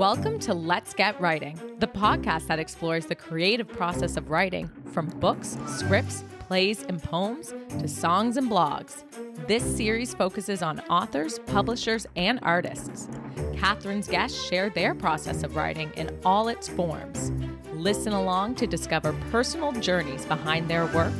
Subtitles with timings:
[0.00, 5.08] Welcome to Let's Get Writing, the podcast that explores the creative process of writing from
[5.20, 9.04] books, scripts, plays, and poems to songs and blogs.
[9.46, 13.10] This series focuses on authors, publishers, and artists.
[13.58, 17.30] Catherine's guests share their process of writing in all its forms.
[17.74, 21.12] Listen along to discover personal journeys behind their work,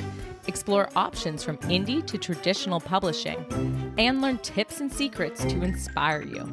[0.46, 3.44] explore options from indie to traditional publishing,
[3.98, 6.48] and learn tips and secrets to inspire you.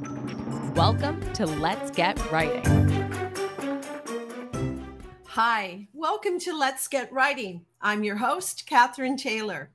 [0.77, 2.63] Welcome to Let's Get Writing.
[5.25, 7.65] Hi, welcome to Let's Get Writing.
[7.81, 9.71] I'm your host, Catherine Taylor.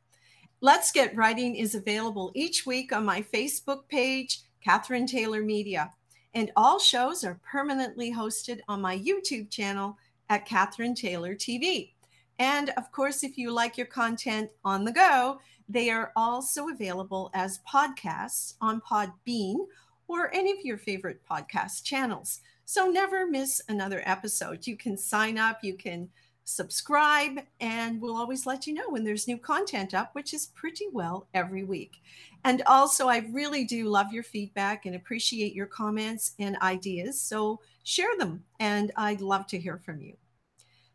[0.60, 5.91] Let's Get Writing is available each week on my Facebook page, Catherine Taylor Media,
[6.34, 11.94] and all shows are permanently hosted on my YouTube channel at Catherine Taylor TV.
[12.38, 17.32] And of course, if you like your content on the go, they are also available
[17.34, 19.66] as podcasts on Podbean
[20.09, 22.41] or any of your favorite podcast channels.
[22.65, 24.67] So never miss another episode.
[24.67, 26.09] You can sign up, you can
[26.44, 30.86] subscribe, and we'll always let you know when there's new content up, which is pretty
[30.92, 32.00] well every week.
[32.44, 37.20] And also, I really do love your feedback and appreciate your comments and ideas.
[37.20, 40.16] So share them, and I'd love to hear from you.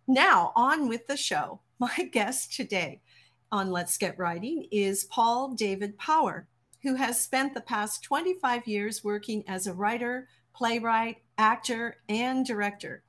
[0.08, 1.62] Now, on with the show.
[1.80, 3.02] My guest today
[3.52, 6.48] on Let's Get Writing is Paul David Power
[6.88, 13.04] who has spent the past 25 years working as a writer, playwright, actor, and director.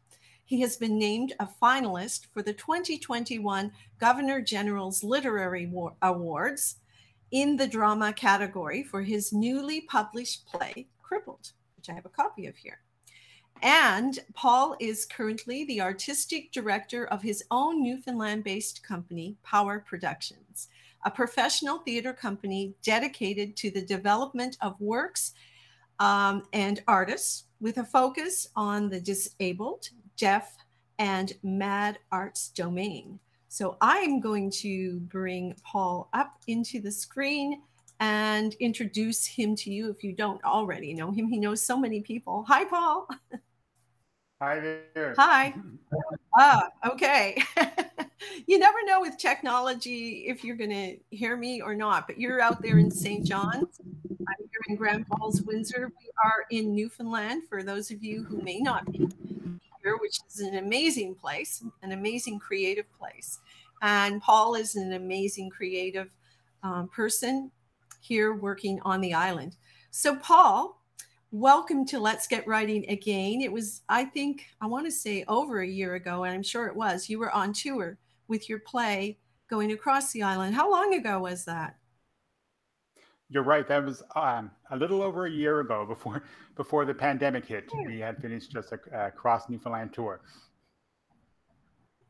[0.44, 6.74] He has been named a finalist for the 2021 Governor General's Literary Awards
[7.30, 12.46] in the drama category for his newly published play, Crippled, which I have a copy
[12.46, 12.80] of here.
[13.62, 20.68] And Paul is currently the artistic director of his own Newfoundland based company, Power Productions
[21.04, 25.32] a professional theater company dedicated to the development of works
[26.00, 30.56] um, and artists with a focus on the disabled, deaf,
[30.98, 33.18] and mad arts domain.
[33.48, 37.62] So I'm going to bring Paul up into the screen
[38.00, 41.28] and introduce him to you if you don't already know him.
[41.28, 42.44] He knows so many people.
[42.48, 43.08] Hi, Paul.
[44.40, 45.14] Hi there.
[45.18, 45.52] Hi.
[46.38, 47.42] ah, okay.
[48.46, 52.40] you never know with technology if you're going to hear me or not, but you're
[52.40, 53.26] out there in St.
[53.26, 53.80] John's.
[53.80, 55.90] I'm here in Grand Falls, Windsor.
[56.00, 59.08] We are in Newfoundland for those of you who may not be
[59.82, 63.40] here, which is an amazing place, an amazing creative place.
[63.82, 66.10] And Paul is an amazing creative
[66.62, 67.50] um, person
[67.98, 69.56] here working on the island.
[69.90, 70.77] So, Paul,
[71.30, 73.40] welcome to Let's Get Writing again.
[73.42, 76.66] It was, I think, I want to say over a year ago, and I'm sure
[76.66, 77.08] it was.
[77.08, 79.18] You were on tour with your play
[79.48, 80.54] going across the island.
[80.54, 81.76] How long ago was that?
[83.30, 83.68] You're right.
[83.68, 86.22] That was um, a little over a year ago before
[86.56, 87.70] before the pandemic hit.
[87.86, 90.22] We had finished just a, a cross Newfoundland tour.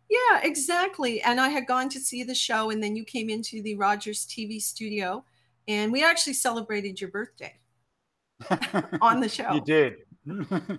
[0.09, 1.21] Yeah, exactly.
[1.21, 4.27] And I had gone to see the show, and then you came into the Rogers
[4.27, 5.25] TV studio,
[5.67, 7.59] and we actually celebrated your birthday
[9.00, 9.53] on the show.
[9.53, 9.97] You did.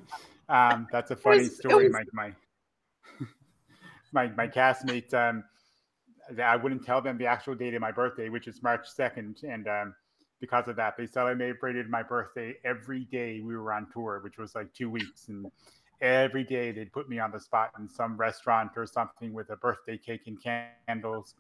[0.50, 1.90] um, that's a funny was, story.
[1.90, 3.28] Was, my my
[4.12, 5.14] my my castmates.
[5.14, 5.44] Um,
[6.42, 9.68] I wouldn't tell them the actual date of my birthday, which is March second, and
[9.68, 9.96] um,
[10.40, 14.54] because of that, they celebrated my birthday every day we were on tour, which was
[14.54, 15.48] like two weeks, and
[16.02, 19.58] every day they'd put me on the spot in some restaurant or something with a
[19.58, 21.34] birthday cake and candles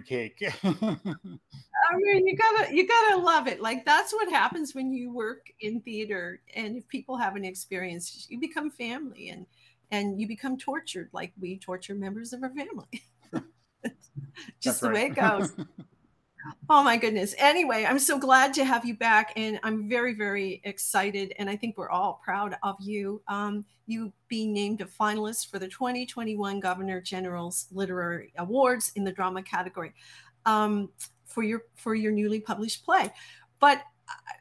[0.00, 0.42] cake.
[0.64, 3.60] I mean, you gotta you gotta love it.
[3.60, 8.26] Like that's what happens when you work in theater, and if people have an experience,
[8.30, 9.46] you become family, and
[9.90, 13.02] and you become tortured like we torture members of our family.
[14.60, 15.52] Just the way it goes.
[16.68, 17.34] oh my goodness.
[17.38, 21.34] Anyway, I'm so glad to have you back, and I'm very, very excited.
[21.38, 23.22] And I think we're all proud of you.
[23.28, 29.12] Um, you being named a finalist for the 2021 Governor General's Literary Awards in the
[29.12, 29.92] drama category
[30.46, 30.90] um,
[31.26, 33.12] for your for your newly published play.
[33.60, 33.82] But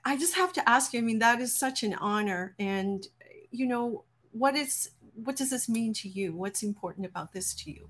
[0.05, 0.99] I just have to ask you.
[0.99, 3.07] I mean, that is such an honor, and
[3.51, 6.33] you know what is what does this mean to you?
[6.33, 7.89] What's important about this to you?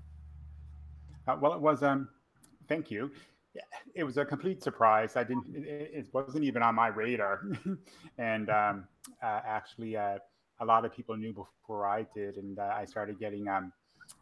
[1.26, 2.08] Uh, well, it was um,
[2.68, 3.10] thank you
[3.94, 5.16] it was a complete surprise.
[5.16, 5.44] I didn't.
[5.54, 7.42] It, it wasn't even on my radar,
[8.18, 8.84] and um,
[9.22, 10.18] uh, actually, uh,
[10.60, 13.72] a lot of people knew before I did, and uh, I started getting um,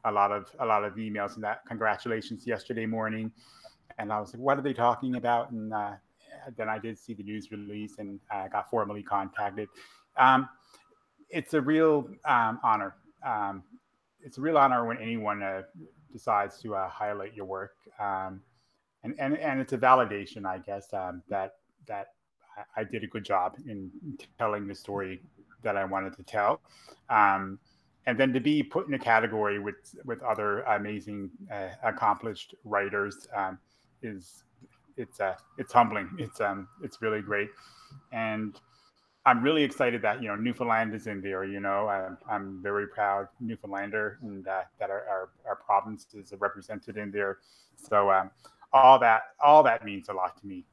[0.05, 3.31] a lot of a lot of emails and that congratulations yesterday morning,
[3.99, 5.51] and I was like, what are they talking about?
[5.51, 5.93] And uh,
[6.57, 9.69] then I did see the news release, and I got formally contacted.
[10.17, 10.49] Um,
[11.29, 12.97] it's a real um, honor.
[13.25, 13.63] Um,
[14.23, 15.63] it's a real honor when anyone uh,
[16.13, 17.77] decides to uh, highlight your work.
[18.01, 18.41] Um,
[19.05, 21.57] and and and it's a validation, I guess, um, that
[21.87, 22.09] that
[22.77, 23.91] I did a good job in
[24.39, 25.21] telling the story
[25.63, 26.61] that I wanted to tell.
[27.09, 27.59] Um,
[28.07, 33.29] and then to be put in a category with with other amazing, uh, accomplished writers
[33.37, 33.59] um,
[34.03, 34.45] is
[34.97, 36.11] it's uh, it's humbling.
[36.19, 37.51] It's um it's really great,
[38.13, 38.59] and
[39.27, 41.45] I'm really excited that you know Newfoundland is in there.
[41.45, 46.33] You know, I'm, I'm very proud Newfoundlander and uh, that our, our, our province is
[46.39, 47.39] represented in there.
[47.77, 48.31] So um,
[48.73, 50.65] all that all that means a lot to me.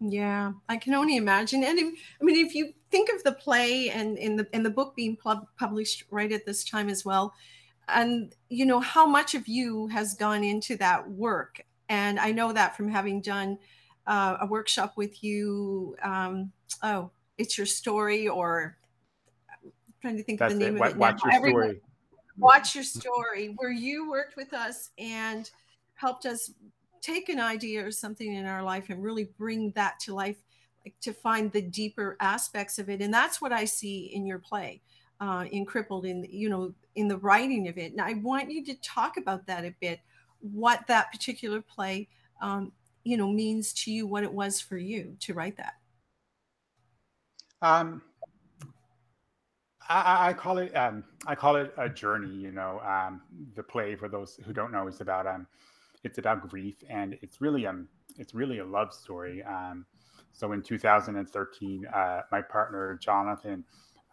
[0.00, 1.64] Yeah, I can only imagine.
[1.64, 4.70] And if, I mean, if you think of the play and in the in the
[4.70, 7.32] book being pub- published right at this time as well,
[7.88, 12.52] and you know how much of you has gone into that work, and I know
[12.52, 13.58] that from having done
[14.06, 15.96] uh, a workshop with you.
[16.02, 16.52] Um,
[16.82, 18.76] oh, it's your story, or
[19.64, 20.82] I'm trying to think That's of the name it.
[20.82, 20.96] of it.
[20.98, 21.30] Watch now.
[21.30, 21.80] your Everyone- story.
[22.38, 25.50] Watch your story, where you worked with us and
[25.96, 26.52] helped us
[27.02, 30.36] take an idea or something in our life and really bring that to life
[30.84, 34.38] like to find the deeper aspects of it and that's what i see in your
[34.38, 34.80] play
[35.20, 38.64] uh, in crippled in you know in the writing of it and i want you
[38.64, 40.00] to talk about that a bit
[40.40, 42.08] what that particular play
[42.40, 42.72] um,
[43.04, 45.74] you know means to you what it was for you to write that
[47.62, 48.02] Um,
[49.88, 52.34] I, I- call it um, I call it a journey.
[52.34, 53.22] You know, um,
[53.54, 55.46] the play for those who don't know is about um,
[56.06, 59.42] it's about grief, and it's really um, it's really a love story.
[59.42, 59.84] Um,
[60.32, 63.64] so in 2013, uh, my partner Jonathan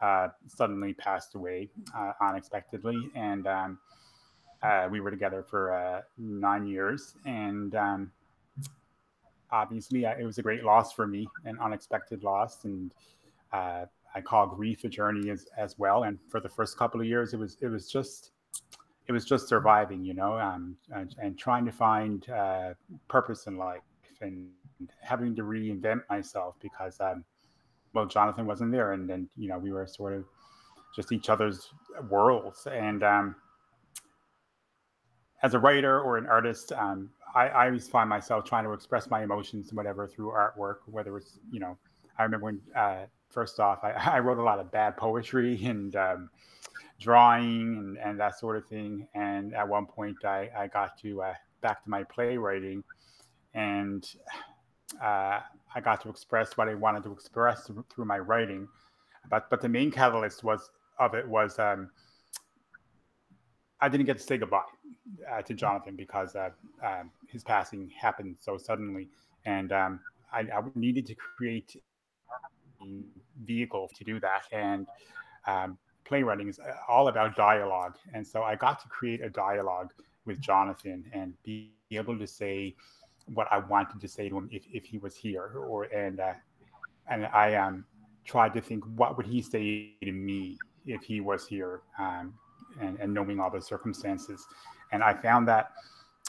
[0.02, 3.78] uh, suddenly passed away uh, unexpectedly, and um,
[4.64, 8.12] uh, we were together for uh, nine years, and um,
[9.52, 12.94] obviously uh, it was a great loss for me, an unexpected loss, and
[14.16, 16.04] I call grief a journey as, as well.
[16.04, 18.32] And for the first couple of years, it was it was just
[19.08, 22.74] it was just surviving, you know, um, and, and trying to find uh,
[23.08, 23.82] purpose in life
[24.22, 24.50] and
[25.02, 27.24] having to reinvent myself because, um,
[27.94, 30.26] well, Jonathan wasn't there, and then you know we were sort of
[30.96, 31.70] just each other's
[32.10, 32.66] worlds.
[32.66, 33.36] And um,
[35.44, 39.10] as a writer or an artist, um, I, I always find myself trying to express
[39.10, 41.78] my emotions and whatever through artwork, whether it's you know
[42.18, 45.96] I remember when, uh, first off, I, I, wrote a lot of bad poetry and
[45.96, 46.30] um,
[47.04, 49.08] drawing and, and, that sort of thing.
[49.14, 52.84] And at one point, I, I got to uh, back to my playwriting,
[53.54, 54.08] and
[55.02, 55.40] uh,
[55.76, 58.68] I got to express what I wanted to express through, my writing.
[59.30, 61.90] But but the main catalyst was of it was um,
[63.82, 64.62] I didn't get to say goodbye
[65.32, 66.50] uh, to Jonathan because uh,
[66.84, 69.10] um, his passing happened so suddenly,
[69.46, 70.00] and um,
[70.32, 71.76] I, I, needed to create
[72.82, 72.86] a
[73.44, 74.44] vehicle to do that.
[74.52, 74.88] And
[75.48, 77.96] um, playwriting is all about dialogue.
[78.14, 79.92] And so I got to create a dialogue
[80.26, 82.76] with Jonathan and be able to say
[83.34, 85.52] what I wanted to say to him if, if he was here.
[85.56, 86.34] Or and uh,
[87.10, 87.86] and I um,
[88.26, 92.34] tried to think what would he say to me if he was here, um,
[92.82, 94.46] and, and knowing all the circumstances.
[94.92, 95.72] And I found that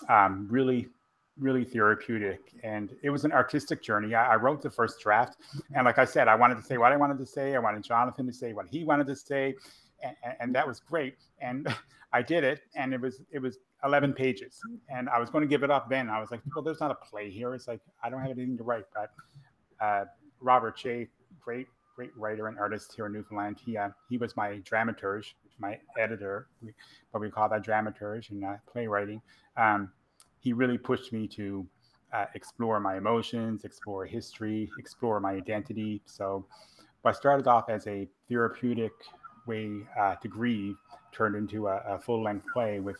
[0.09, 0.89] um, really
[1.39, 4.15] really therapeutic and it was an artistic journey.
[4.15, 5.37] I, I, wrote the first draft
[5.75, 7.55] and like i said i wanted to say what i wanted to say.
[7.55, 9.55] I wanted jonathan to say what he wanted to say
[10.03, 11.67] and, and that was great and
[12.13, 15.49] i did it and it was it was 11 pages and i was going to
[15.49, 16.09] give it up then.
[16.09, 17.55] I was like well there's not a play here.
[17.55, 18.85] It's like i don't have anything to write.
[18.95, 19.11] But
[19.85, 20.05] uh,
[20.41, 21.09] robert Chafe
[21.41, 21.67] great
[21.97, 23.59] great writer and artist here in newfoundland.
[23.65, 26.49] He uh, he was my dramaturge my editor.
[27.13, 29.21] But we call that dramaturge and uh, playwriting.
[29.57, 29.91] Um,
[30.45, 31.67] he really pushed me to
[32.13, 36.03] uh, explore my emotions, explore history, explore my identity.
[36.05, 36.47] So,
[37.01, 38.93] what started off as a therapeutic
[39.47, 40.77] way uh, to grieve
[41.13, 42.99] turned into a, a full length play with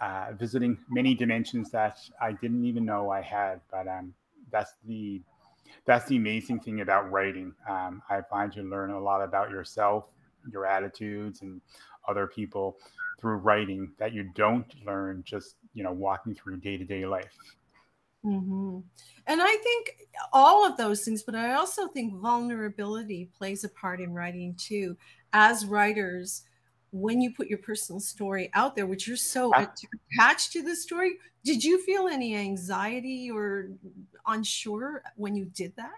[0.00, 3.60] uh, visiting many dimensions that I didn't even know I had.
[3.70, 4.14] But um,
[4.50, 5.20] that's the
[5.84, 7.52] that's the amazing thing about writing.
[7.68, 10.04] Um, I find you learn a lot about yourself,
[10.50, 11.60] your attitudes, and
[12.08, 12.76] other people
[13.20, 17.36] through writing that you don't learn just you know walking through day-to-day life.
[18.24, 18.78] Mm-hmm.
[19.26, 24.00] and i think all of those things but i also think vulnerability plays a part
[24.00, 24.96] in writing too.
[25.32, 26.42] As writers
[26.92, 31.14] when you put your personal story out there which you're so attached to the story
[31.44, 33.70] did you feel any anxiety or
[34.28, 35.90] unsure when you did that?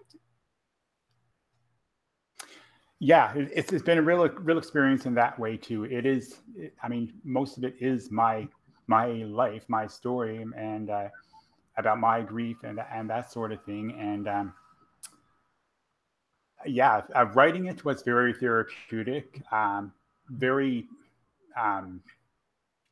[3.00, 5.84] Yeah it's, it's been a real real experience in that way too.
[5.84, 6.40] It is
[6.82, 8.48] i mean most of it is my
[8.86, 11.08] my life my story and uh,
[11.76, 13.96] about my grief and and that sort of thing.
[13.98, 14.54] And um,
[16.66, 19.92] yeah uh, writing it was very therapeutic um,
[20.30, 20.86] very
[21.60, 22.00] um,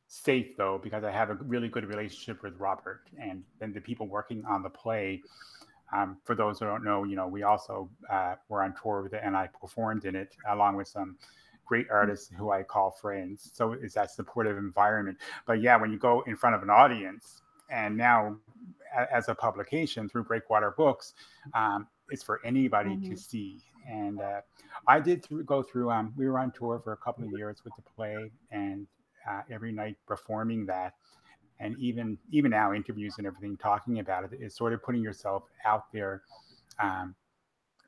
[0.07, 4.07] safe though because i have a really good relationship with robert and then the people
[4.07, 5.21] working on the play.
[5.95, 9.13] Um, for those who don't know, you know, we also uh, were on tour with
[9.13, 11.17] it, and I performed in it along with some
[11.65, 13.51] great artists who I call friends.
[13.53, 15.17] So it's that supportive environment.
[15.45, 18.37] But yeah, when you go in front of an audience, and now
[19.11, 21.13] as a publication through Breakwater Books,
[21.53, 23.11] um, it's for anybody mm-hmm.
[23.11, 23.59] to see.
[23.89, 24.41] And uh,
[24.87, 25.89] I did th- go through.
[25.89, 28.87] Um, we were on tour for a couple of years with the play, and
[29.29, 30.93] uh, every night performing that,
[31.59, 35.43] and even even now interviews and everything talking about it is sort of putting yourself
[35.65, 36.21] out there
[36.79, 37.15] um,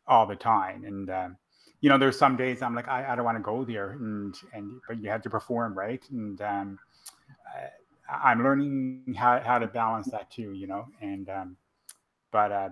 [0.07, 0.83] all the time.
[0.83, 1.37] And um,
[1.81, 4.35] you know, there's some days I'm like, I, I don't want to go there, and
[4.53, 6.03] and but you have to perform, right?
[6.11, 6.79] And um,
[8.09, 10.87] I, I'm learning how how to balance that too, you know.
[11.01, 11.57] And um,
[12.31, 12.69] but uh,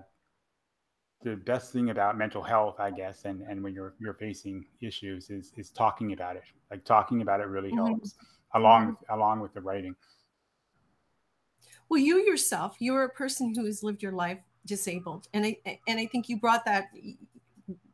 [1.22, 5.30] the best thing about mental health, I guess, and, and when you're you're facing issues
[5.30, 6.44] is is talking about it.
[6.70, 7.86] Like talking about it really mm-hmm.
[7.86, 8.14] helps
[8.54, 8.90] along mm-hmm.
[8.90, 9.96] with, along with the writing.
[11.88, 15.98] Well, you yourself, you're a person who has lived your life disabled, and I and
[15.98, 16.88] I think you brought that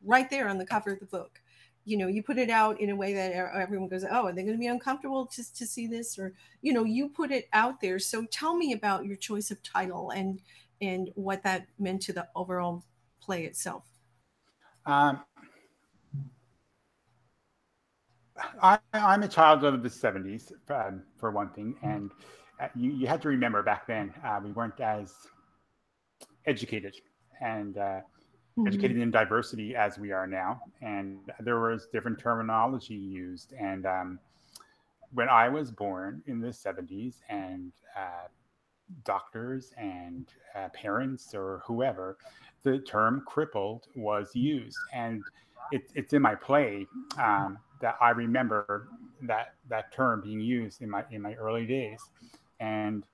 [0.04, 1.40] right there on the cover of the book.
[1.84, 4.42] You know, you put it out in a way that everyone goes, "Oh, are they
[4.42, 7.80] going to be uncomfortable to to see this?" Or you know, you put it out
[7.80, 7.98] there.
[7.98, 10.40] So tell me about your choice of title and
[10.80, 12.84] and what that meant to the overall
[13.20, 13.84] play itself?
[14.86, 15.20] Um,
[18.62, 21.76] I, am a child of the 70s, um, for one thing.
[21.82, 22.10] And
[22.60, 25.12] uh, you, you had to remember back then, uh, we weren't as
[26.46, 26.96] educated
[27.40, 28.00] and uh,
[28.60, 28.68] mm-hmm.
[28.68, 30.60] educated in diversity as we are now.
[30.82, 33.52] And there was different terminology used.
[33.58, 34.18] And um,
[35.12, 38.28] when I was born in the 70s and uh,
[39.04, 42.18] doctors and uh, parents or whoever,
[42.62, 44.78] the term crippled was used.
[44.92, 45.22] And
[45.72, 46.86] it, it's in my play
[47.18, 48.88] um, that I remember
[49.22, 52.00] that that term being used in my in my early days,
[52.58, 53.04] and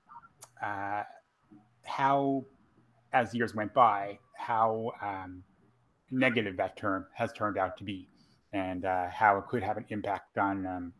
[0.63, 1.03] uh,
[1.83, 2.45] how,
[3.13, 5.43] as years went by, how um,
[6.11, 8.07] negative that term has turned out to be,
[8.53, 10.93] and uh, how it could have an impact on um,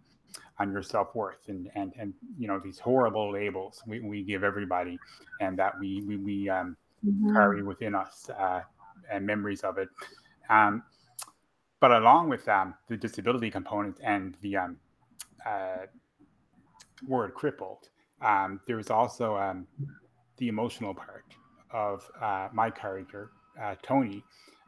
[0.59, 4.97] on your self-worth and and and you know these horrible labels we, we give everybody
[5.39, 6.75] and that we we, we um,
[7.05, 7.33] mm-hmm.
[7.33, 8.61] carry within us uh,
[9.11, 9.89] and memories of it
[10.49, 10.83] um,
[11.79, 14.77] but along with um, the disability component and the um,
[15.45, 15.85] uh,
[17.07, 17.89] word crippled
[18.21, 19.67] um, there's also um,
[20.37, 21.25] the emotional part
[21.71, 23.31] of uh, my character
[23.61, 24.23] uh, tony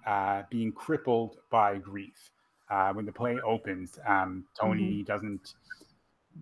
[0.05, 2.31] uh, being crippled by grief
[2.69, 5.03] uh, when the play opens, um, Tony mm-hmm.
[5.03, 5.55] doesn't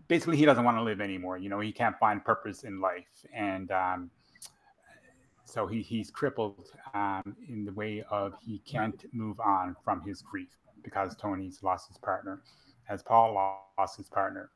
[0.08, 1.38] basically he doesn't want to live anymore.
[1.38, 4.12] You know, he can't find purpose in life, and um,
[5.46, 10.22] so he he's crippled um, in the way of he can't move on from his
[10.22, 10.50] grief
[10.84, 12.42] because Tony's lost his partner,
[12.90, 13.34] as Paul
[13.78, 14.50] lost his partner,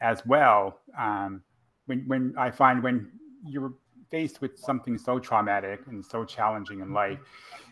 [0.00, 0.80] as well.
[0.98, 1.42] Um,
[1.86, 3.12] when when I find when
[3.46, 3.74] you're
[4.12, 7.18] faced with something so traumatic and so challenging in life,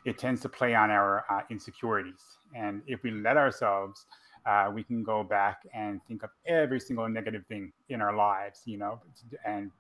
[0.05, 2.25] it tends to play on our uh, insecurities.
[2.57, 4.07] And if we let ourselves
[4.47, 8.63] uh, we can go back and think of every single negative thing in our lives,
[8.65, 9.01] you know,
[9.45, 9.71] and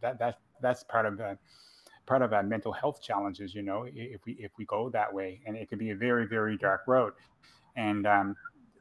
[0.00, 1.36] that that that's part of the
[2.06, 5.40] part of our mental health challenges, you know, if we if we go that way,
[5.46, 7.12] and it can be a very very dark road.
[7.76, 8.36] And um,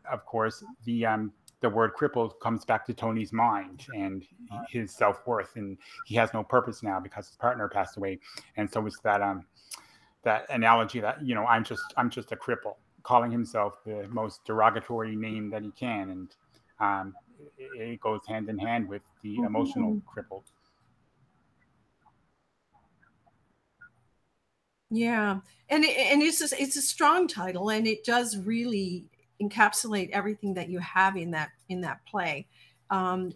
[0.09, 1.33] of course, the um,
[1.65, 4.23] the word crippled comes back to Tony's mind and
[4.69, 8.19] his self worth, and he has no purpose now because his partner passed away,
[8.55, 9.43] and so it's that um
[10.21, 14.45] that analogy that you know I'm just I'm just a cripple calling himself the most
[14.45, 16.35] derogatory name that he can, and
[16.79, 17.15] um,
[17.57, 19.45] it, it, goes hand in hand with the mm-hmm.
[19.45, 20.43] emotional crippled.
[24.91, 29.05] Yeah, and it, and it's a, it's a strong title, and it does really
[29.41, 32.47] encapsulate everything that you have in that in that play.
[32.89, 33.33] Um,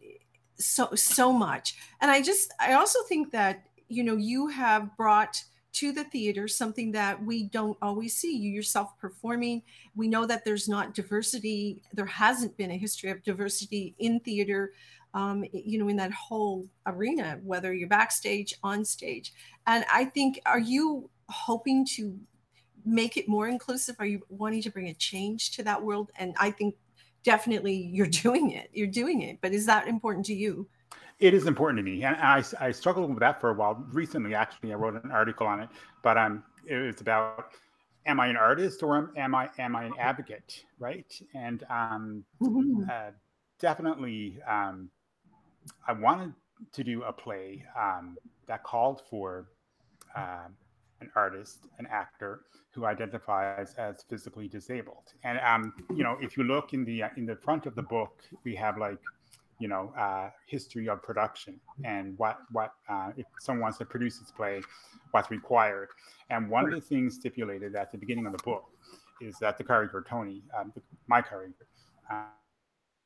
[0.57, 5.43] so so much, and I just I also think that you know you have brought
[5.71, 8.35] to the theater, something that we don't always see.
[8.35, 9.61] You yourself performing.
[9.95, 11.81] We know that there's not diversity.
[11.93, 14.73] There hasn't been a history of diversity in theater,
[15.13, 19.33] um, you know, in that whole arena, whether you're backstage, on stage.
[19.67, 22.17] And I think, are you hoping to
[22.89, 23.96] make it more inclusive?
[24.00, 26.12] Are you wanting to bring a change to that world?
[26.17, 26.75] And I think
[27.24, 28.69] definitely you're doing it.
[28.74, 29.39] You're doing it.
[29.41, 30.67] But is that important to you?
[31.19, 33.86] it is important to me, and I, I struggled with that for a while.
[33.91, 35.69] Recently, actually, I wrote an article on it,
[36.01, 37.51] but um, it was about
[38.05, 41.13] am I an artist or am, am I am I an advocate, right?
[41.36, 42.84] And um, mm-hmm.
[42.89, 43.12] uh,
[43.60, 44.89] definitely, um,
[45.86, 46.34] I wanted
[46.72, 48.17] to do a play um,
[48.48, 49.50] that called for
[50.15, 50.48] uh,
[51.01, 52.41] an artist, an actor
[52.71, 55.13] who identifies as physically disabled.
[55.23, 58.21] And um, you know, if you look in the in the front of the book,
[58.43, 58.99] we have like
[59.59, 64.17] you know, uh, history of production and what what uh, if someone wants to produce
[64.17, 64.61] this play,
[65.11, 65.89] what's required.
[66.29, 68.63] And one of the things stipulated at the beginning of the book
[69.21, 71.67] is that the character Tony, um, the, my character,
[72.09, 72.23] uh,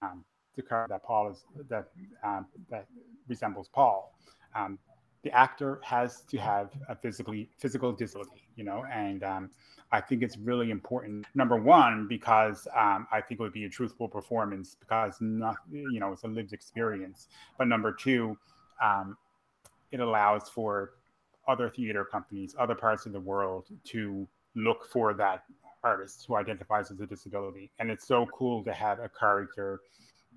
[0.04, 0.24] um,
[0.56, 1.88] the character that Paul is that
[2.24, 2.86] um, that
[3.28, 4.14] resembles Paul,
[4.56, 4.78] um,
[5.24, 9.50] the actor has to have a physically physical disability, you know, and um,
[9.92, 11.26] I think it's really important.
[11.34, 16.00] Number one, because um, I think it would be a truthful performance because not, you
[16.00, 17.30] know, it's a lived experience.
[17.58, 18.38] But number two,
[18.84, 19.18] um,
[19.92, 20.92] it allows for
[21.48, 25.44] other theater companies, other parts of the world to look for that
[25.84, 27.72] artist who identifies as a disability.
[27.80, 29.80] And it's so cool to have a character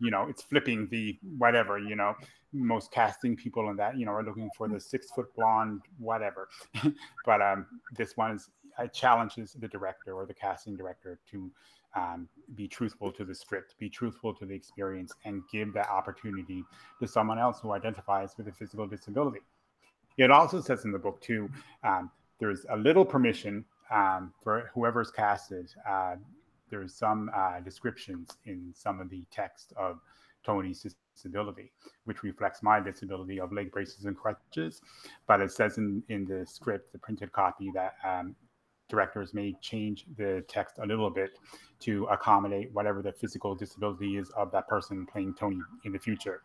[0.00, 2.14] you know it's flipping the whatever you know
[2.56, 6.48] most casting people in that you know are looking for the six foot blonde whatever.
[7.24, 8.48] But um this one is
[8.78, 11.50] it challenges the director or the casting director to
[11.94, 16.62] um, be truthful to the script be truthful to the experience and give that opportunity
[17.00, 19.40] to someone else who identifies with a physical disability.
[20.18, 21.48] It also says in the book too
[21.84, 26.16] um, there's a little permission um, for whoever's casted uh,
[26.70, 30.00] there's some uh, descriptions in some of the text of
[30.46, 31.72] Tony's disability,
[32.04, 34.80] which reflects my disability of leg braces and crutches.
[35.26, 38.36] But it says in, in the script, the printed copy, that um,
[38.88, 41.30] directors may change the text a little bit
[41.80, 46.42] to accommodate whatever the physical disability is of that person playing Tony in the future.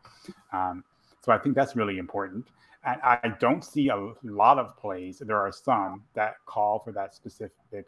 [0.52, 0.84] Um,
[1.24, 2.48] so I think that's really important.
[2.84, 7.14] And I don't see a lot of plays, there are some that call for that
[7.14, 7.86] specific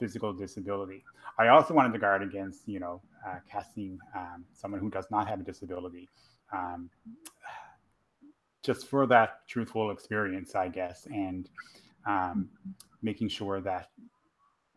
[0.00, 1.04] physical disability.
[1.38, 5.28] I also wanted to guard against, you know, uh, casting um, someone who does not
[5.28, 6.08] have a disability,
[6.52, 6.90] um,
[8.62, 11.48] just for that truthful experience, I guess, and
[12.06, 12.48] um,
[13.02, 13.90] making sure that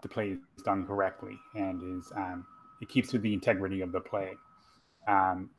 [0.01, 2.46] the play is done correctly and is um,
[2.82, 4.34] it keeps with the integrity of the play.
[5.08, 5.50] Um,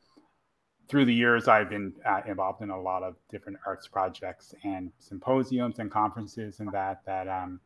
[0.87, 4.91] through the years, I've been uh, involved in a lot of different arts projects and
[4.99, 7.59] symposiums and conferences and that that um,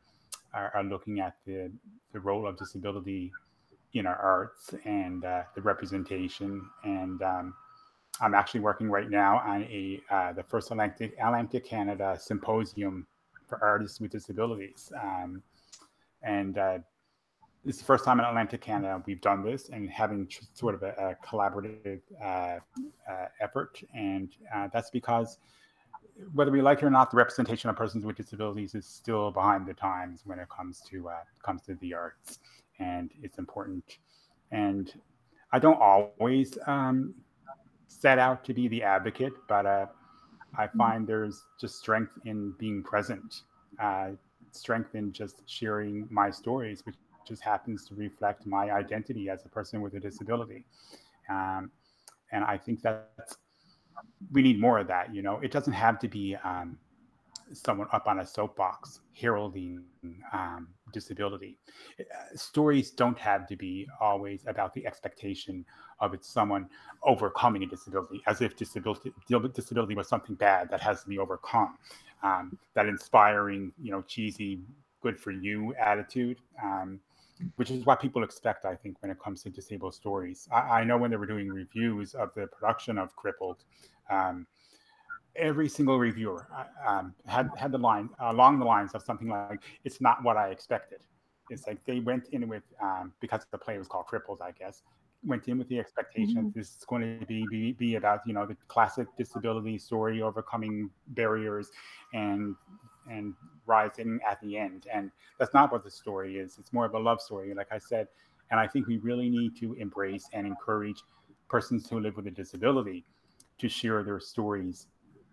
[0.53, 1.71] are, are looking at the,
[2.13, 3.31] the role of disability
[3.93, 6.61] in our arts and uh, the representation.
[6.83, 7.53] And um,
[8.21, 13.07] I'm actually working right now on a uh, the first Atlantic, Atlantic Canada symposium
[13.47, 14.91] for artists with disabilities.
[15.01, 15.41] Um,
[16.21, 16.79] and uh,
[17.65, 20.75] this is the first time in Atlantic Canada we've done this and having tr- sort
[20.75, 22.59] of a, a collaborative uh,
[23.09, 23.81] uh, effort.
[23.93, 25.39] And uh, that's because
[26.33, 29.65] whether we like it or not, the representation of persons with disabilities is still behind
[29.65, 32.39] the times when it comes to uh, comes to the arts,
[32.79, 33.97] and it's important.
[34.51, 34.93] And
[35.51, 37.13] I don't always um,
[37.87, 39.85] set out to be the advocate, but uh,
[40.57, 40.77] I mm-hmm.
[40.77, 43.41] find there's just strength in being present,
[43.79, 44.11] uh,
[44.51, 46.95] strength in just sharing my stories, which
[47.27, 50.65] just happens to reflect my identity as a person with a disability.
[51.29, 51.71] Um,
[52.31, 53.37] and I think that's
[54.31, 55.13] we need more of that.
[55.13, 56.77] You know, it doesn't have to be um,
[57.53, 59.83] someone up on a soapbox heralding
[60.33, 61.57] um, disability.
[61.99, 62.03] Uh,
[62.35, 65.65] stories don't have to be always about the expectation
[65.99, 66.69] of it's someone
[67.03, 69.11] overcoming a disability, as if disability
[69.53, 71.77] disability was something bad that has to be overcome.
[72.21, 74.59] Um, that inspiring, you know, cheesy,
[75.01, 76.37] good for you attitude.
[76.61, 76.99] Um,
[77.55, 80.47] which is what people expect, I think, when it comes to disabled stories.
[80.51, 83.63] I, I know when they were doing reviews of the production of Crippled,
[84.09, 84.45] um,
[85.35, 89.61] every single reviewer uh, um, had had the line along the lines of something like,
[89.83, 91.01] "It's not what I expected."
[91.49, 94.83] It's like they went in with um, because the play was called Crippled, I guess.
[95.23, 96.57] Went in with the expectation mm-hmm.
[96.59, 100.89] this is going to be, be be about you know the classic disability story, overcoming
[101.07, 101.71] barriers,
[102.13, 102.55] and
[103.09, 103.33] and
[103.65, 104.87] rising at the end.
[104.93, 106.57] And that's not what the story is.
[106.59, 108.07] It's more of a love story, like I said.
[108.51, 111.03] And I think we really need to embrace and encourage
[111.49, 113.05] persons who live with a disability
[113.59, 114.87] to share their stories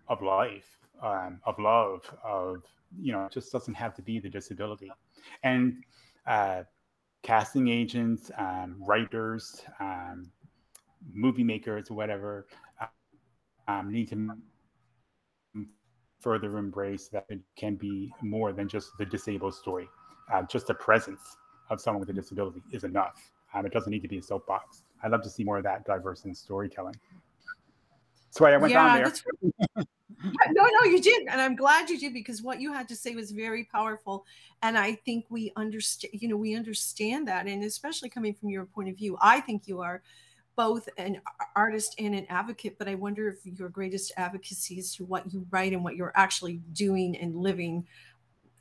[0.07, 2.63] of life, um, of love, of,
[2.99, 4.91] you know, it just doesn't have to be the disability.
[5.43, 5.83] And
[6.25, 6.63] uh,
[7.23, 10.31] casting agents, um, writers, um,
[11.13, 12.47] movie makers, whatever,
[13.67, 14.29] um, need to
[16.27, 19.87] further embrace that it can be more than just the disabled story.
[20.29, 21.37] Uh, just the presence
[21.69, 23.31] of someone with a disability is enough.
[23.53, 24.83] Um, it doesn't need to be a soapbox.
[25.01, 26.95] I'd love to see more of that diverse in storytelling.
[28.31, 29.13] Sorry, I went yeah, down
[29.75, 29.85] there.
[30.51, 33.15] no, no, you did, and I'm glad you did because what you had to say
[33.15, 34.25] was very powerful,
[34.63, 36.13] and I think we understand.
[36.13, 39.65] You know, we understand that, and especially coming from your point of view, I think
[39.65, 40.01] you are
[40.57, 41.21] both an
[41.55, 45.45] artist and an advocate, but I wonder if your greatest advocacy is to what you
[45.51, 47.87] write and what you're actually doing and living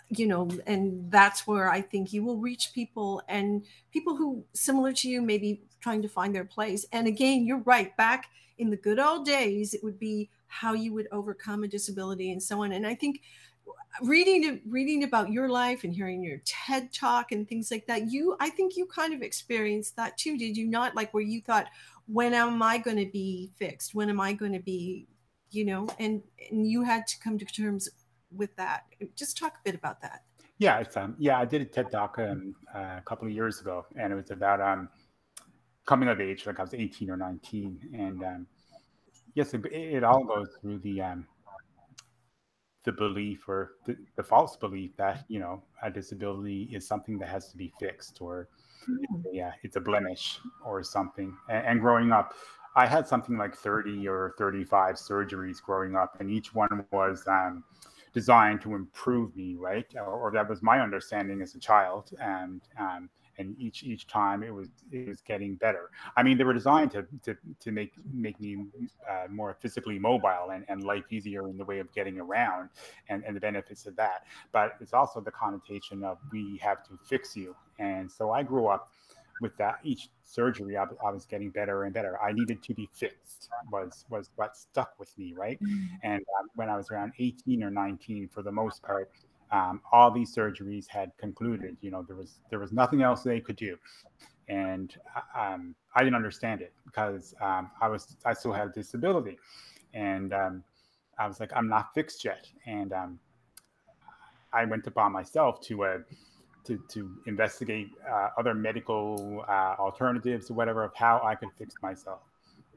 [0.09, 4.93] you know, and that's where I think you will reach people and people who similar
[4.93, 6.87] to you, maybe trying to find their place.
[6.93, 7.97] And again, you're right.
[7.97, 8.27] Back
[8.59, 12.41] in the good old days, it would be how you would overcome a disability and
[12.41, 12.73] so on.
[12.73, 13.23] And I think
[14.03, 18.37] reading reading about your life and hearing your TED talk and things like that, you
[18.41, 20.95] I think you kind of experienced that too, did you not?
[20.95, 21.67] Like where you thought,
[22.07, 23.95] when am I going to be fixed?
[23.95, 25.07] When am I going to be,
[25.51, 27.89] you know, and and you had to come to terms
[28.35, 28.85] with that.
[29.15, 30.25] Just talk a bit about that.
[30.59, 33.61] Yeah, it's um yeah, I did a TED talk um, uh, a couple of years
[33.61, 34.89] ago, and it was about um
[35.87, 38.47] coming of age, like I was 18 or 19, and um,
[39.35, 41.27] yes, it, it all goes through the um
[42.87, 47.29] the belief or the, the, false belief that you know a disability is something that
[47.29, 48.49] has to be fixed or
[49.33, 51.37] yeah it's a blemish or something.
[51.51, 52.33] And, and, growing up
[52.77, 57.65] i had something like 30 or 35 surgeries growing up and each one was um,
[58.15, 59.93] designed to improve me right?
[59.97, 64.43] Or, or, that was my understanding as a child and um, and each each time
[64.43, 65.91] it was it was getting better.
[66.17, 68.67] I mean, they were designed to to, to make make me
[69.09, 72.71] uh, more physically mobile and, and life easier in the way of getting around
[73.09, 74.25] and, and the benefits of that.
[74.53, 77.55] But it's also the connotation of we have to fix you.
[77.79, 78.91] And so I grew up
[79.41, 82.89] with that each surgery I, I, was getting better and better i needed to be
[82.93, 85.85] fixed was was what stuck with me right mm-hmm.
[86.03, 89.11] and um, when i was around 18 or 19 for the most part
[89.51, 91.77] um, all these surgeries had concluded.
[91.81, 93.77] You know, there was there was nothing else they could do,
[94.49, 98.73] and uh, um, I didn't understand it because um, I was I still had a
[98.73, 99.39] disability,
[99.95, 100.65] and um,
[101.19, 103.19] I was like, I'm not fixed yet, and um,
[104.53, 105.99] I went upon myself to uh,
[106.65, 111.75] to to investigate uh, other medical uh, alternatives or whatever of how I could fix
[111.83, 112.21] myself.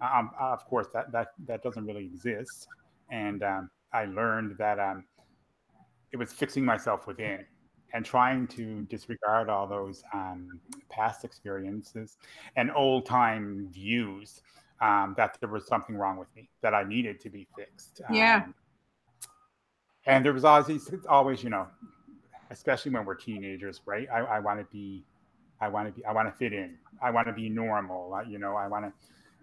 [0.01, 2.67] Um, of course, that that that doesn't really exist,
[3.09, 3.43] and
[3.91, 4.77] I learned that
[6.11, 7.45] it was fixing myself within
[7.93, 12.17] and trying to disregard all those um, past experiences
[12.55, 14.41] and old time views
[14.81, 18.01] um, that there was something wrong with me that I needed to be fixed.
[18.11, 18.43] Yeah.
[18.45, 18.55] Um,
[20.05, 21.67] and there was always, always, you know,
[22.49, 24.07] especially when we're teenagers, right?
[24.11, 25.03] I, I want to be,
[25.61, 26.77] I want to be, I want to fit in.
[27.01, 28.13] I want to be normal.
[28.13, 28.93] I, you know, I want to,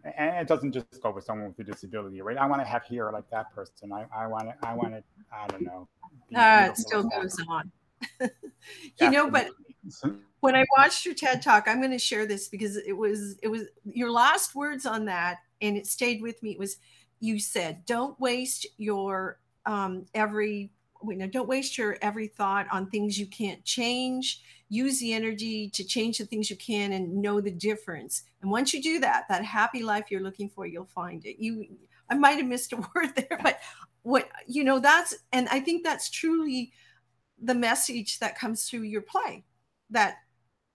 [0.04, 2.37] and it doesn't just go with someone with a disability, right?
[2.37, 3.92] I want to have hair like that person.
[3.92, 5.88] I, I want to, I want to, I don't know.
[6.35, 7.70] Uh, it still goes on.
[9.00, 9.48] you know, but
[10.40, 13.48] when I watched your TED talk, I'm going to share this because it was, it
[13.48, 16.52] was your last words on that, and it stayed with me.
[16.52, 16.76] It was,
[17.20, 20.70] you said, don't waste your um, every
[21.02, 24.42] wait, now don't waste your every thought on things you can't change.
[24.68, 28.24] Use the energy to change the things you can and know the difference.
[28.42, 31.42] And once you do that, that happy life you're looking for, you'll find it.
[31.42, 31.66] You
[32.09, 33.61] I might have missed a word there, but
[34.02, 36.72] what you know, that's and I think that's truly
[37.40, 39.44] the message that comes through your play.
[39.90, 40.16] That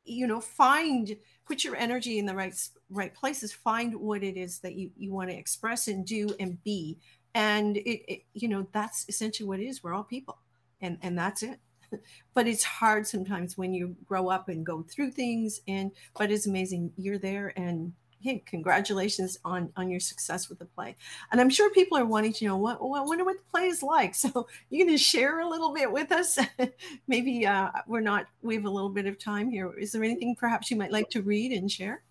[0.03, 2.55] you know, find put your energy in the right
[2.89, 6.62] right places, find what it is that you, you want to express and do and
[6.63, 6.97] be
[7.34, 9.84] and it, it, you know that's essentially what it is.
[9.84, 10.38] We're all people
[10.82, 11.60] and and that's it.
[12.34, 16.48] But it's hard sometimes when you grow up and go through things and but it's
[16.48, 16.94] amazing.
[16.96, 20.96] You're there and hey congratulations on on your success with the play.
[21.32, 23.84] And i'm sure people are wanting to know what, what wonder what the play is
[23.84, 24.15] like.
[24.22, 26.39] So you can share a little bit with us.
[27.08, 29.74] Maybe uh, we're not we have a little bit of time here.
[29.78, 32.04] Is there anything perhaps you might like to read and share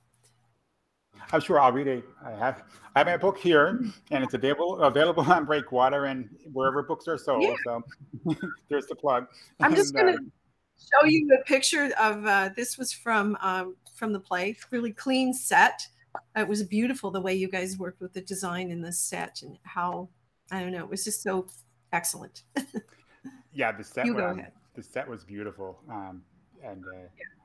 [1.32, 2.04] I'm sure I'll read it.
[2.24, 2.62] I have
[2.94, 7.18] I have my book here, and it's available available on Breakwater and wherever books are
[7.18, 7.42] sold.
[7.42, 7.54] Yeah.
[7.64, 7.84] So
[8.68, 9.26] there's the plug.
[9.60, 10.32] I'm just gonna um,
[10.78, 14.56] show you a picture of uh, this was from um, from the play.
[14.70, 15.86] Really clean set.
[16.36, 19.58] It was beautiful the way you guys worked with the design in the set and
[19.62, 20.08] how
[20.50, 20.84] I don't know.
[20.84, 21.46] It was just so
[21.92, 22.42] excellent.
[23.52, 24.06] yeah, the set.
[24.06, 24.52] You go ahead.
[24.74, 26.22] The set was beautiful, um,
[26.64, 26.84] and.
[26.84, 27.39] Uh, yeah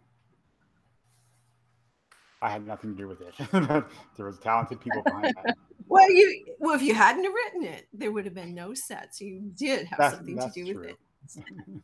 [2.45, 3.33] I had nothing to do with it.
[4.17, 5.57] there was talented people behind that.
[5.87, 9.21] Well, you well, if you hadn't written it, there would have been no sets.
[9.21, 10.95] You did have that's, something that's to do true.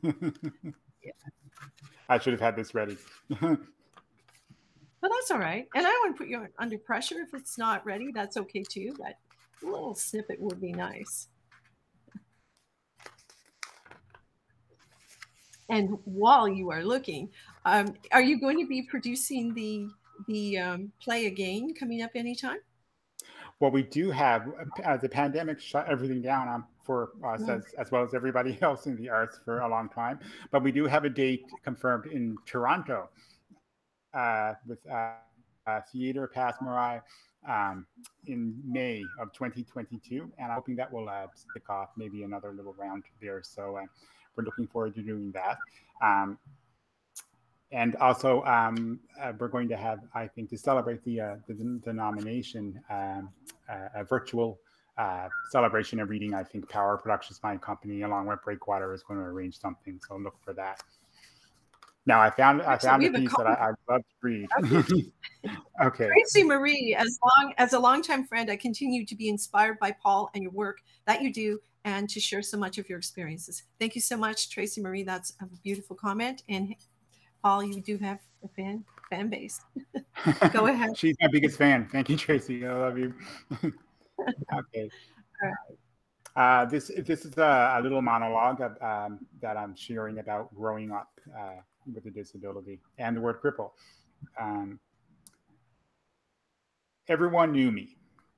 [0.02, 0.34] with it.
[1.04, 1.12] yeah.
[2.10, 2.97] I should have had this ready.
[3.39, 3.58] well,
[5.04, 5.67] that's all right.
[5.76, 8.12] And I wouldn't put you under pressure if it's not ready.
[8.12, 8.95] That's okay too.
[8.97, 9.19] But
[9.62, 11.28] a little snippet would be nice.
[15.69, 17.30] And while you are looking,
[17.65, 19.88] um, are you going to be producing the
[20.28, 22.60] the um, play again coming up anytime?
[23.60, 24.48] Well, we do have
[24.84, 27.52] uh, the pandemic shut everything down um, for us mm-hmm.
[27.52, 30.20] as, as well as everybody else in the arts for a long time.
[30.50, 33.10] But we do have a date confirmed in Toronto
[34.16, 35.12] uh, with uh,
[35.68, 37.02] uh, Theatre Passe Muraille
[37.48, 37.86] um,
[38.26, 40.32] in May of 2022.
[40.38, 43.42] And I'm hoping that will uh, stick off maybe another little round there.
[43.44, 43.86] So uh,
[44.36, 45.58] we're looking forward to doing that.
[46.04, 46.38] Um,
[47.72, 51.80] and also, um, uh, we're going to have, I think, to celebrate the uh, the,
[51.86, 53.30] the, nomination, um,
[53.70, 54.60] uh, a virtual
[54.98, 56.34] uh, celebration of reading.
[56.34, 60.00] I think Power Productions, my company, along with Breakwater, is going to arrange something.
[60.06, 60.82] So look for that.
[62.06, 64.48] Now I found I found a piece that I, I love to read.
[65.84, 66.08] okay.
[66.08, 70.30] Tracy Marie, as long as a longtime friend, I continue to be inspired by Paul
[70.34, 73.64] and your work that you do and to share so much of your experiences.
[73.80, 75.04] Thank you so much, Tracy Marie.
[75.04, 76.44] That's a beautiful comment.
[76.50, 76.76] And
[77.44, 79.62] Paul, you do have a fan fan base.
[80.54, 80.98] Go ahead.
[80.98, 81.88] She's my biggest fan.
[81.92, 82.66] Thank you, Tracy.
[82.66, 83.14] I love you.
[84.54, 84.90] okay.
[86.36, 90.92] Uh, this this is a, a little monologue of, um, that I'm sharing about growing
[90.92, 91.62] up uh,
[91.94, 93.72] with a disability and the word cripple.
[94.40, 94.80] Um,
[97.10, 97.98] everyone knew me.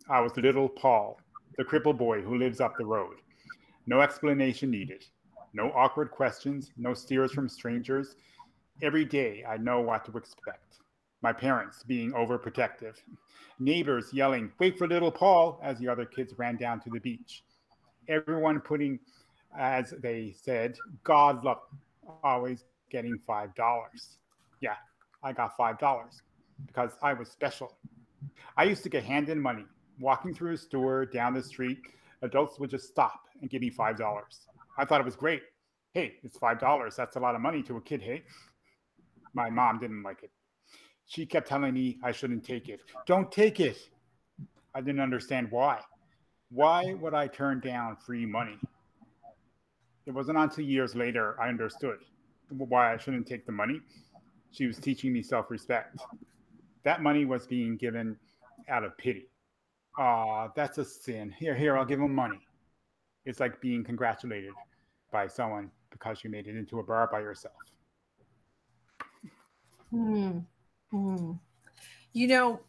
[0.10, 1.20] I was little Paul,
[1.58, 3.18] the cripple boy who lives up the road.
[3.86, 5.06] No explanation needed.
[5.54, 8.16] No awkward questions, no stares from strangers.
[8.82, 10.80] Every day I know what to expect.
[11.22, 12.96] My parents being overprotective.
[13.60, 17.44] Neighbors yelling, wait for little Paul, as the other kids ran down to the beach.
[18.10, 19.00] Everyone putting,
[19.58, 21.60] as they said, God love,
[22.24, 24.18] always getting $5.
[24.60, 24.76] Yeah,
[25.22, 26.22] I got $5
[26.68, 27.78] because I was special.
[28.58, 29.66] I used to get handed money.
[30.00, 31.78] Walking through a store down the street,
[32.24, 34.24] adults would just stop and give me $5.
[34.78, 35.44] I thought it was great.
[35.94, 36.96] Hey, it's $5.
[36.96, 38.24] That's a lot of money to a kid, hey?
[39.34, 40.32] My mom didn't like it.
[41.06, 42.82] She kept telling me I shouldn't take it.
[43.06, 43.78] Don't take it.
[44.74, 45.80] I didn't understand why.
[46.50, 48.58] Why would I turn down free money?
[50.06, 52.00] It wasn't until years later I understood
[52.50, 53.82] why I shouldn't take the money.
[54.52, 56.00] She was teaching me self respect.
[56.84, 58.18] That money was being given
[58.70, 59.28] out of pity.
[59.98, 61.34] Ah, that's a sin.
[61.38, 62.40] Here, here, I'll give him money.
[63.26, 64.52] It's like being congratulated
[65.12, 67.56] by someone because you made it into a bar by yourself.
[69.94, 70.40] Hmm.
[70.92, 71.32] hmm.
[72.14, 72.60] You know,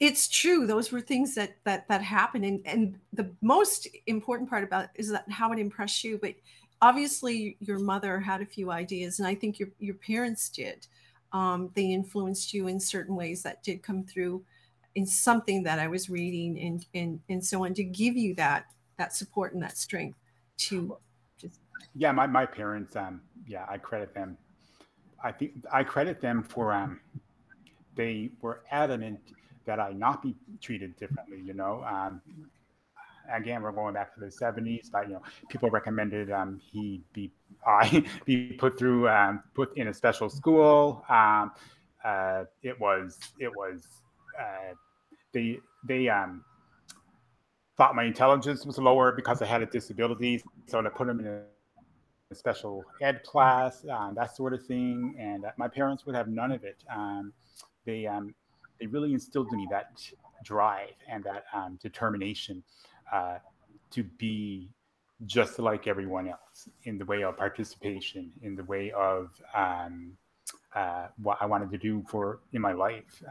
[0.00, 0.66] it's true.
[0.66, 5.10] Those were things that that that happened, and and the most important part about is
[5.10, 6.18] that how it impressed you.
[6.20, 6.34] But
[6.82, 10.86] obviously your mother had a few ideas and i think your, your parents did
[11.32, 14.44] um, they influenced you in certain ways that did come through
[14.96, 18.66] in something that i was reading and and and so on to give you that
[18.98, 20.18] that support and that strength
[20.58, 20.98] to
[21.38, 21.60] just
[21.94, 24.36] yeah my, my parents um yeah i credit them
[25.22, 27.00] i think i credit them for um
[27.94, 29.20] they were adamant
[29.64, 32.20] that i not be treated differently you know um
[33.32, 37.30] again, we're going back to the 70s, but you know, people recommended um, he be
[37.66, 41.04] I be put through um, put in a special school.
[41.08, 41.52] Um,
[42.04, 43.86] uh, it was it was
[44.38, 44.74] uh,
[45.32, 46.44] they they um,
[47.76, 51.26] thought my intelligence was lower because I had a disability, so they put him in
[51.26, 51.42] a, a
[52.34, 55.14] special ed class, um, that sort of thing.
[55.18, 56.82] And my parents would have none of it.
[56.94, 57.32] Um,
[57.84, 58.34] they um,
[58.80, 59.92] they really instilled in me that
[60.44, 62.62] drive and that um, determination
[63.12, 63.38] uh,
[63.90, 64.68] to be
[65.26, 70.16] just like everyone else in the way of participation, in the way of um,
[70.74, 73.22] uh, what I wanted to do for in my life.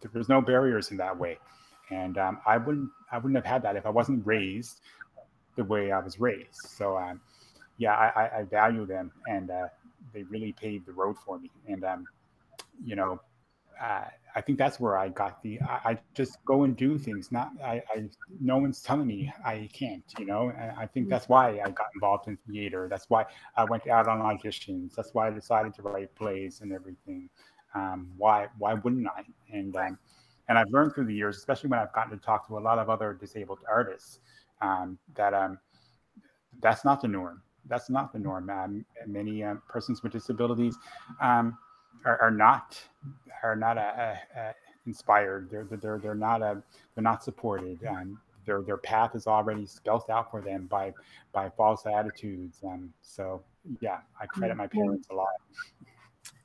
[0.00, 1.38] There was no barriers in that way,
[1.90, 4.80] and I wouldn't I wouldn't have had that if I wasn't raised
[5.56, 6.60] the way I was raised.
[6.76, 7.20] So um,
[7.78, 9.66] yeah, I, I, value them, and uh,
[10.12, 11.50] they really paved the road for me.
[11.66, 12.06] And um,
[12.84, 13.20] you know,
[13.82, 14.04] uh,
[14.36, 15.60] I think that's where I got the.
[15.62, 17.32] I, I, just go and do things.
[17.32, 18.08] Not I, I.
[18.40, 20.04] No one's telling me I can't.
[20.18, 20.52] You know.
[20.56, 22.86] And I think that's why I got involved in theater.
[22.88, 24.94] That's why I went out on auditions.
[24.94, 27.28] That's why I decided to write plays and everything.
[27.74, 28.48] Um, why?
[28.58, 29.24] Why wouldn't I?
[29.52, 29.98] And um,
[30.48, 32.78] and I've learned through the years, especially when I've gotten to talk to a lot
[32.78, 34.20] of other disabled artists,
[34.60, 35.58] um, that um,
[36.60, 37.42] that's not the norm.
[37.68, 38.50] That's not the norm.
[38.50, 40.76] Um, many uh, persons with disabilities
[41.20, 41.56] um,
[42.04, 42.80] are, are not
[43.42, 44.54] are not a, a, a
[44.86, 45.50] inspired.
[45.50, 46.62] They're they're they're not a
[46.94, 47.78] they're not supported.
[47.86, 50.92] Um, their their path is already spelled out for them by
[51.32, 52.58] by false attitudes.
[52.64, 53.42] Um, so
[53.80, 55.28] yeah, I credit my parents a lot.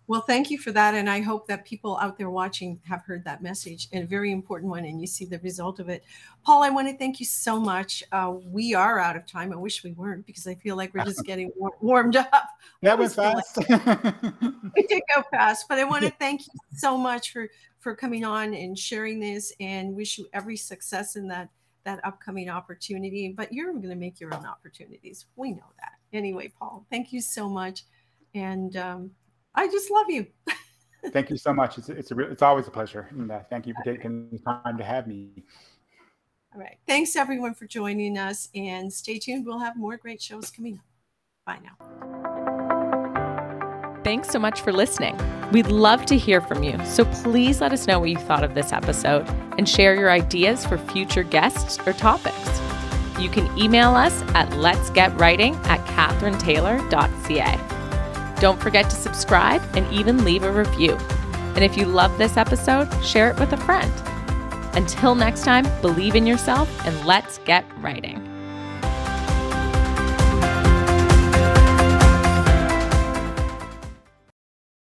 [0.10, 0.96] Well, thank you for that.
[0.96, 4.32] And I hope that people out there watching have heard that message and a very
[4.32, 6.04] important one, and you see the result of it.
[6.44, 8.04] Paul, I want to thank you so much.
[8.12, 9.54] Uh, we are out of time.
[9.54, 12.34] I wish we weren't because I feel like we're just getting war- warmed up.
[12.82, 13.58] That was fast.
[13.70, 14.44] Like
[14.76, 18.24] we did go fast, but I want to thank you so much for for coming
[18.24, 21.50] on and sharing this and wish you every success in that
[21.84, 23.34] that upcoming opportunity.
[23.36, 25.26] But you're going to make your own opportunities.
[25.36, 25.92] We know that.
[26.14, 27.84] Anyway, Paul, thank you so much.
[28.34, 29.12] And um,
[29.60, 30.26] I just love you.
[31.12, 31.78] thank you so much.
[31.78, 33.10] It's it's, a, it's always a pleasure.
[33.12, 35.44] And uh, thank you for taking the time to have me.
[36.56, 36.78] All right.
[36.88, 39.46] Thanks everyone for joining us and stay tuned.
[39.46, 40.86] We'll have more great shows coming up.
[41.46, 41.76] Bye now.
[44.06, 45.20] Thanks so much for listening.
[45.52, 48.54] We'd love to hear from you, so please let us know what you thought of
[48.54, 52.62] this episode and share your ideas for future guests or topics.
[53.20, 57.79] You can email us at letsgetwriting at katherine.taylor.ca.
[58.40, 60.96] Don't forget to subscribe and even leave a review.
[61.56, 63.92] And if you love this episode, share it with a friend.
[64.76, 68.29] Until next time, believe in yourself and let's get writing.